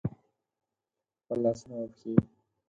[1.21, 2.11] خپل لاسونه او پښې